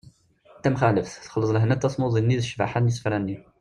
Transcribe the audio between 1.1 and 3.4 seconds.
texleḍ lehna n tasmuḍi-nni d ccbaḥa n yisefra-nni